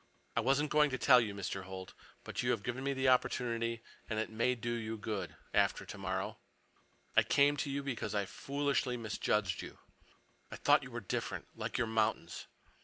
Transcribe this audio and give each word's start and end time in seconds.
"I 0.35 0.39
wasn't 0.41 0.71
going 0.71 0.89
to 0.89 0.97
tell 0.97 1.21
you, 1.21 1.35
Mr. 1.35 1.65
Holt. 1.65 1.93
But 2.23 2.41
you 2.41 2.49
have 2.49 2.63
given 2.63 2.83
me 2.83 2.93
the 2.93 3.07
opportunity, 3.07 3.83
and 4.09 4.17
it 4.17 4.31
may 4.31 4.55
do 4.55 4.71
you 4.71 4.97
good—after 4.97 5.85
tomorrow. 5.85 6.39
I 7.15 7.21
came 7.21 7.55
to 7.57 7.69
you 7.69 7.83
because 7.83 8.15
I 8.15 8.25
foolishly 8.25 8.97
misjudged 8.97 9.61
you. 9.61 9.77
I 10.49 10.55
thought 10.55 10.81
you 10.81 10.89
were 10.89 11.01
different, 11.01 11.45
like 11.55 11.77
your 11.77 11.85
mountains. 11.85 12.47